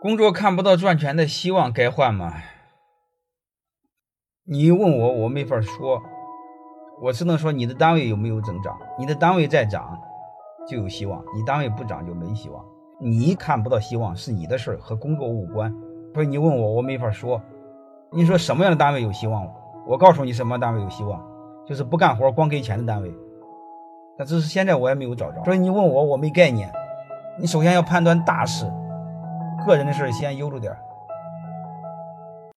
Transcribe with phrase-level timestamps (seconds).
[0.00, 2.34] 工作看不到赚钱的希望，该换吗？
[4.44, 6.00] 你问我，我没法说，
[7.02, 8.78] 我只能说你的单位有没有增长。
[8.96, 9.98] 你的单位在涨，
[10.68, 12.64] 就有希望；你单位不涨，就没希望。
[13.00, 15.74] 你看不到希望是你的事儿，和工作无关。
[16.14, 17.42] 所以你问我，我没法说。
[18.12, 19.52] 你说什么样的单位有希望？
[19.84, 21.20] 我告诉你，什么单位有希望，
[21.66, 23.12] 就是不干活光给钱的单位。
[24.16, 25.42] 但只是现在我也没有找着。
[25.42, 26.72] 所以你问我，我没概念。
[27.40, 28.64] 你首先要判断大事。
[29.64, 30.74] 个人的事先悠着点